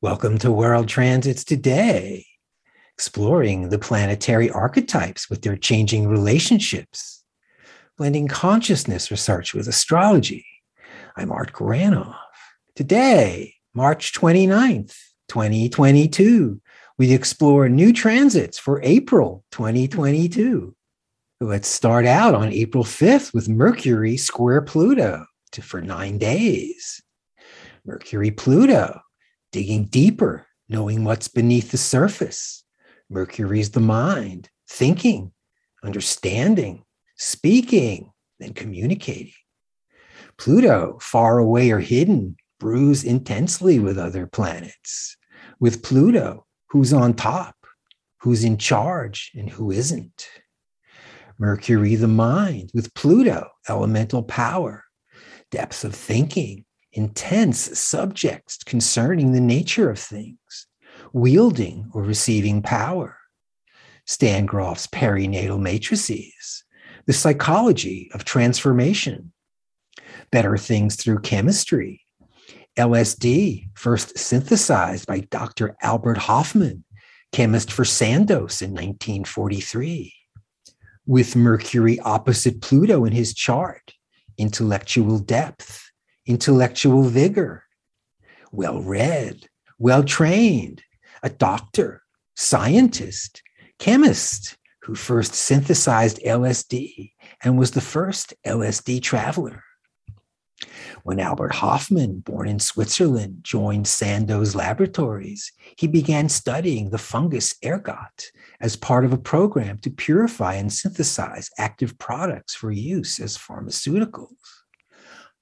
[0.00, 2.24] Welcome to World Transits Today,
[2.94, 7.24] exploring the planetary archetypes with their changing relationships,
[7.96, 10.46] blending consciousness research with astrology.
[11.16, 12.14] I'm Art Granoff.
[12.76, 14.94] Today, March 29th,
[15.26, 16.60] 2022,
[16.96, 20.76] we explore new transits for April 2022.
[21.40, 27.02] Let's start out on April 5th with Mercury square Pluto to, for nine days.
[27.84, 29.00] Mercury Pluto
[29.52, 32.64] digging deeper, knowing what's beneath the surface.
[33.10, 35.32] Mercury's the mind, thinking,
[35.82, 36.84] understanding,
[37.16, 39.32] speaking, then communicating.
[40.36, 45.16] Pluto, far away or hidden, brews intensely with other planets.
[45.58, 47.56] With Pluto, who's on top,
[48.20, 50.28] who's in charge, and who isn't.
[51.38, 54.84] Mercury, the mind, with Pluto, elemental power,
[55.50, 60.66] depth of thinking, intense subjects concerning the nature of things,
[61.12, 63.16] wielding or receiving power.
[64.06, 66.64] Stan Grof's perinatal matrices,
[67.06, 69.32] the psychology of transformation,
[70.30, 72.06] better things through chemistry,
[72.78, 75.76] LSD, first synthesized by Dr.
[75.82, 76.84] Albert Hofmann,
[77.32, 80.14] chemist for Sandoz in 1943.
[81.06, 83.94] With Mercury opposite Pluto in his chart,
[84.36, 85.87] intellectual depth,
[86.28, 87.64] intellectual vigor,
[88.52, 89.48] well read,
[89.78, 90.82] well trained,
[91.22, 92.02] a doctor,
[92.36, 93.42] scientist,
[93.78, 97.12] chemist who first synthesized LSD
[97.42, 99.64] and was the first LSD traveler.
[101.04, 108.32] When Albert Hofmann, born in Switzerland, joined Sandoz Laboratories, he began studying the fungus ergot
[108.60, 114.57] as part of a program to purify and synthesize active products for use as pharmaceuticals.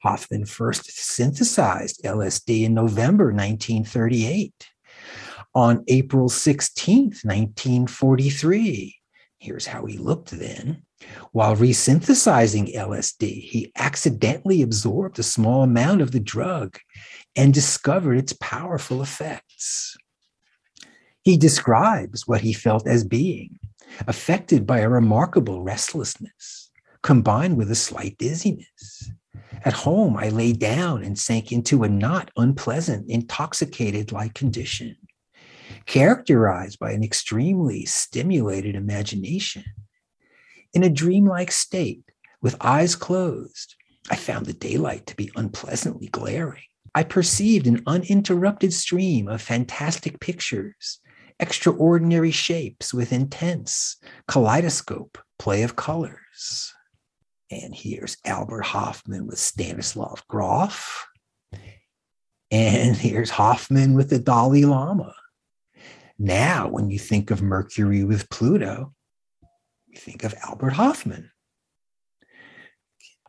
[0.03, 4.69] Hofmann first synthesized LSD in November 1938.
[5.55, 8.97] On April 16, 1943,
[9.39, 10.83] here's how he looked then.
[11.33, 16.79] While resynthesizing LSD, he accidentally absorbed a small amount of the drug
[17.35, 19.97] and discovered its powerful effects.
[21.23, 23.59] He describes what he felt as being
[24.07, 26.71] affected by a remarkable restlessness
[27.03, 29.11] combined with a slight dizziness.
[29.65, 34.97] At home, I lay down and sank into a not unpleasant, intoxicated like condition,
[35.87, 39.65] characterized by an extremely stimulated imagination.
[40.73, 42.05] In a dreamlike state,
[42.43, 43.75] with eyes closed,
[44.11, 46.63] I found the daylight to be unpleasantly glaring.
[46.95, 51.01] I perceived an uninterrupted stream of fantastic pictures,
[51.41, 53.97] extraordinary shapes with intense
[54.29, 56.73] kaleidoscope play of colors.
[57.51, 61.07] And here's Albert Hofmann with Stanislav Grof.
[62.51, 65.15] And here's Hofmann with the Dalai Lama.
[66.19, 68.95] Now, when you think of Mercury with Pluto,
[69.87, 71.31] you think of Albert Hofmann.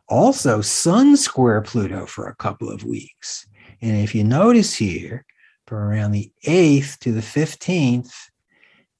[0.08, 3.46] Also, Sun square Pluto for a couple of weeks.
[3.82, 5.26] And if you notice here,
[5.66, 8.14] from around the 8th to the 15th,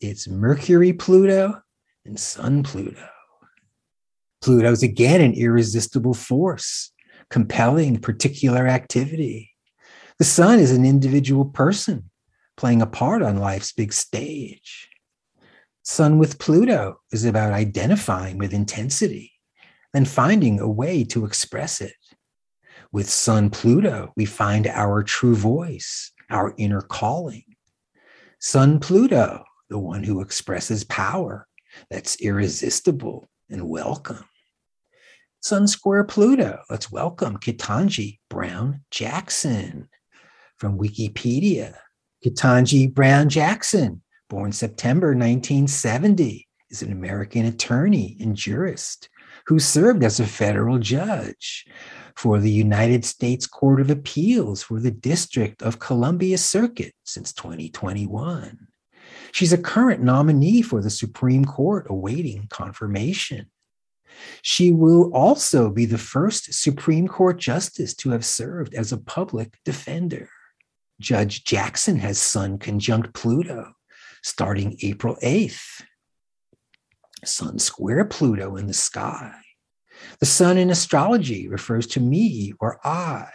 [0.01, 1.63] it's Mercury Pluto
[2.05, 3.09] and Sun Pluto.
[4.41, 6.93] Pluto's again an irresistible force,
[7.31, 9.55] compelling particular activity.
[10.19, 12.11] The sun is an individual person
[12.57, 14.89] playing a part on life's big stage.
[15.85, 19.33] Sun with Pluto is about identifying with intensity
[19.95, 21.95] and finding a way to express it.
[22.93, 27.45] With Sun Pluto, we find our true voice, our inner calling.
[28.41, 31.47] Sun Pluto, the one who expresses power
[31.91, 34.25] that's irresistible and welcome.
[35.41, 36.61] Sun Square Pluto.
[36.69, 39.89] Let's welcome Ketanji Brown Jackson
[40.57, 41.77] from Wikipedia.
[42.25, 49.09] Ketanji Brown Jackson, born September 1970, is an American attorney and jurist
[49.47, 51.65] who served as a federal judge
[52.17, 58.68] for the United States Court of Appeals for the District of Columbia Circuit since 2021.
[59.33, 63.51] She's a current nominee for the Supreme Court awaiting confirmation.
[64.43, 69.59] She will also be the first Supreme Court justice to have served as a public
[69.65, 70.29] defender.
[71.01, 73.73] Judge Jackson has Sun conjunct Pluto
[74.23, 75.83] starting April 8th.
[77.25, 79.33] Sun square Pluto in the sky.
[80.21, 83.29] The sun in astrology refers to me or I,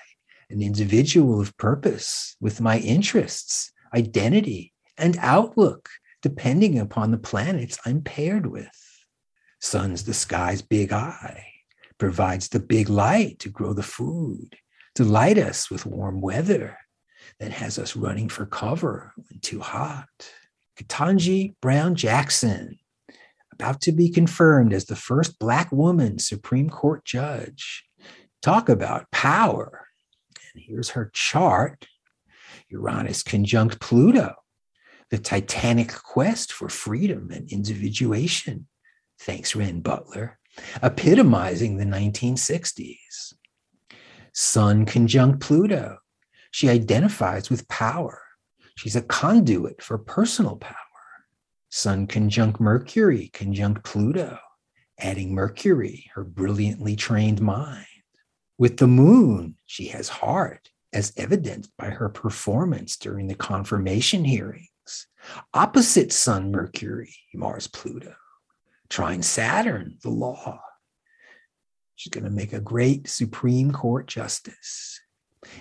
[0.50, 5.90] an individual of purpose with my interests, identity, and outlook,
[6.22, 8.70] depending upon the planets I'm paired with.
[9.60, 11.48] Sun's the sky's big eye,
[11.98, 14.56] provides the big light to grow the food,
[14.96, 16.78] to light us with warm weather,
[17.40, 20.08] that has us running for cover when too hot.
[20.78, 22.78] Ketanji Brown Jackson,
[23.52, 27.86] about to be confirmed as the first Black woman Supreme Court judge.
[28.42, 29.88] Talk about power.
[30.54, 31.88] And here's her chart
[32.70, 34.34] Uranus conjunct Pluto,
[35.10, 38.68] the titanic quest for freedom and individuation.
[39.20, 40.40] Thanks, Renn Butler,
[40.82, 43.34] epitomizing the 1960s.
[44.34, 46.00] Sun conjunct Pluto.
[46.52, 48.22] She identifies with power.
[48.76, 50.76] She's a conduit for personal power.
[51.70, 54.38] Sun conjunct Mercury, conjunct Pluto,
[55.00, 57.86] adding Mercury, her brilliantly trained mind.
[58.58, 64.24] With the moon, she has heart, as evidenced by her performance during the confirmation
[65.54, 68.16] Opposite Sun, Mercury, Mars, Pluto.
[68.90, 70.62] Trine Saturn, the law.
[71.96, 75.02] She's going to make a great Supreme Court justice.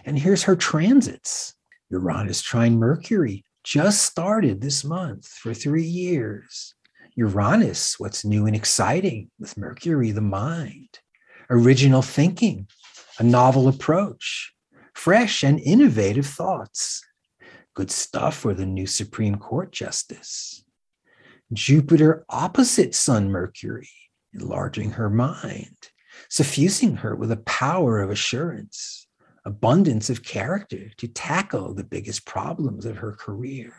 [0.04, 1.54] And here's her transits
[1.90, 6.74] Uranus trine Mercury just started this month for three years.
[7.14, 10.98] Uranus, what's new and exciting with Mercury, the mind,
[11.50, 12.66] original thinking,
[13.18, 14.52] a novel approach,
[14.94, 17.02] fresh and innovative thoughts.
[17.74, 20.64] Good stuff for the new Supreme Court justice.
[21.52, 23.88] Jupiter opposite Sun Mercury,
[24.34, 25.76] enlarging her mind,
[26.28, 29.06] suffusing her with a power of assurance,
[29.44, 33.74] abundance of character to tackle the biggest problems of her career.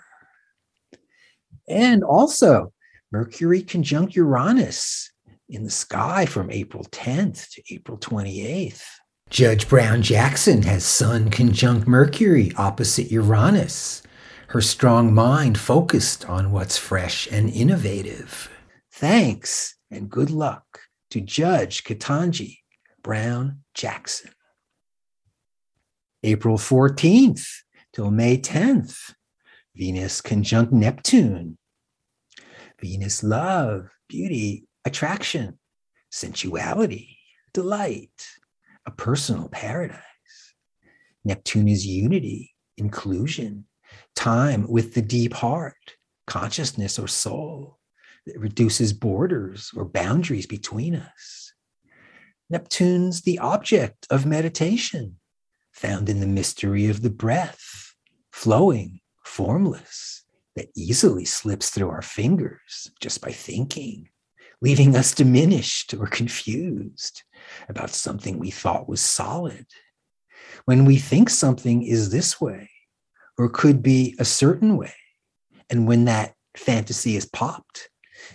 [1.67, 2.73] And also,
[3.11, 5.11] Mercury conjunct Uranus
[5.49, 8.83] in the sky from April 10th to April 28th.
[9.33, 14.03] Judge Brown Jackson has Sun conjunct Mercury opposite Uranus,
[14.49, 18.51] her strong mind focused on what's fresh and innovative.
[18.91, 22.59] Thanks and good luck to Judge Ketanji
[23.01, 24.29] Brown Jackson.
[26.21, 27.47] April 14th
[27.91, 29.15] till May 10th,
[29.75, 31.57] Venus conjunct Neptune.
[32.79, 35.57] Venus love, beauty, attraction,
[36.11, 37.17] sensuality,
[37.51, 38.29] delight,
[38.85, 39.99] a personal paradise.
[41.25, 43.65] Neptune is unity, inclusion,
[44.15, 45.95] time with the deep heart,
[46.27, 47.79] consciousness or soul
[48.25, 51.53] that reduces borders or boundaries between us.
[52.49, 55.17] Neptune's the object of meditation,
[55.71, 57.95] found in the mystery of the breath,
[58.31, 60.23] flowing, formless,
[60.55, 64.09] that easily slips through our fingers just by thinking,
[64.63, 67.23] leaving us diminished or confused
[67.67, 69.65] about something we thought was solid.
[70.63, 72.69] When we think something is this way
[73.37, 74.93] or could be a certain way,
[75.69, 77.89] and when that fantasy is popped,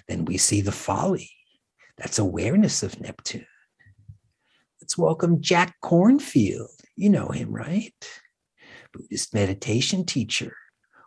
[0.06, 1.30] then we see the folly.
[1.96, 3.46] That's awareness of Neptune.
[4.82, 6.68] Let's welcome Jack Kornfield.
[6.94, 7.94] you know him, right?
[8.92, 10.54] Buddhist meditation teacher,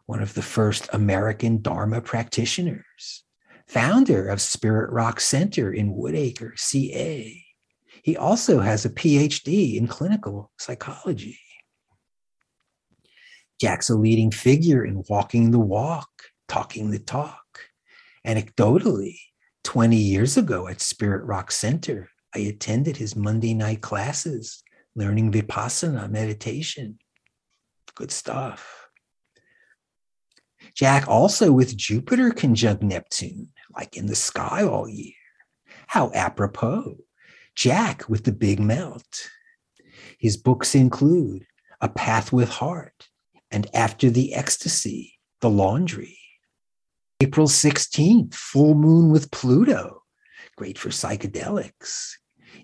[0.07, 3.23] one of the first American Dharma practitioners,
[3.71, 7.41] founder of Spirit Rock Center in Woodacre, CA.
[8.03, 11.39] He also has a PhD in clinical psychology.
[13.62, 16.09] Jack's a leading figure in walking the walk,
[16.50, 17.39] talking the talk.
[18.27, 19.18] Anecdotally,
[19.63, 24.63] 20 years ago at Spirit Rock Center, I attended his Monday night classes
[24.97, 26.99] learning vipassana meditation.
[27.95, 28.90] Good stuff.
[30.75, 35.13] Jack also with Jupiter conjunct Neptune, like in the sky all year.
[35.87, 36.97] How apropos.
[37.56, 39.30] Jack with the big melt.
[40.18, 41.45] His books include
[41.81, 43.09] A Path with Heart
[43.49, 46.18] and After the Ecstasy, The Laundry.
[47.19, 50.04] April 16th, full moon with Pluto,
[50.56, 52.13] great for psychedelics.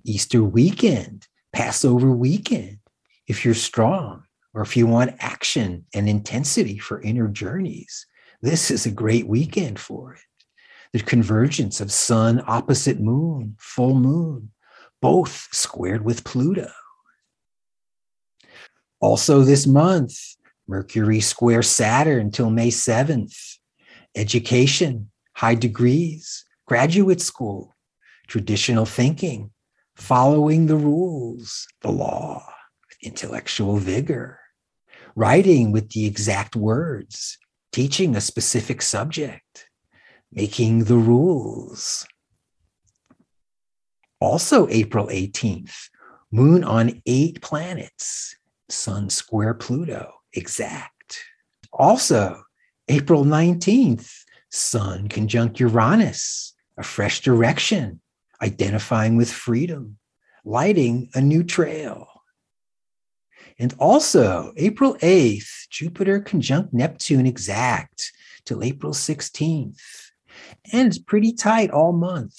[0.04, 2.80] Easter weekend, Passover weekend,
[3.28, 4.24] if you're strong
[4.54, 8.06] or if you want action and intensity for inner journeys,
[8.42, 10.22] this is a great weekend for it.
[10.94, 14.51] The convergence of sun opposite moon, full moon,
[15.01, 16.70] both squared with Pluto.
[19.00, 20.17] Also, this month,
[20.67, 23.58] Mercury square Saturn until May 7th.
[24.15, 27.75] Education, high degrees, graduate school,
[28.27, 29.51] traditional thinking,
[29.96, 32.44] following the rules, the law,
[33.03, 34.39] intellectual vigor,
[35.15, 37.38] writing with the exact words,
[37.72, 39.67] teaching a specific subject,
[40.32, 42.06] making the rules.
[44.20, 45.90] Also, April 18th,
[46.32, 48.36] moon on eight planets,
[48.70, 51.20] sun square Pluto, exact.
[51.72, 52.42] Also,
[52.90, 54.12] April 19th,
[54.50, 58.02] sun conjunct Uranus, a fresh direction,
[58.42, 59.98] identifying with freedom,
[60.44, 62.08] lighting a new trail.
[63.60, 68.12] And also, April 8th, Jupiter conjunct Neptune exact
[68.46, 70.07] till April 16th.
[70.72, 72.36] And it's pretty tight all month.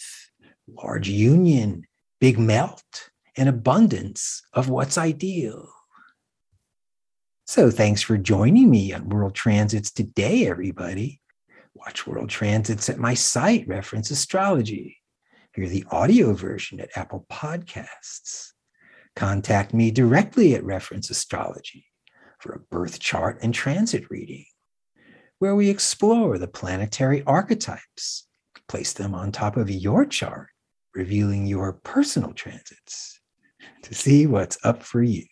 [0.67, 1.85] Large union,
[2.21, 5.69] big melt, and abundance of what's ideal.
[7.47, 11.23] So, thanks for joining me on World Transits today, everybody.
[11.73, 14.99] Watch World Transits at my site, Reference Astrology.
[15.55, 18.53] Hear the audio version at Apple Podcasts.
[19.17, 21.87] Contact me directly at Reference Astrology
[22.39, 24.45] for a birth chart and transit reading,
[25.39, 28.27] where we explore the planetary archetypes,
[28.69, 30.49] place them on top of your chart,
[30.95, 33.21] revealing your personal transits
[33.83, 35.25] to see what's up for you.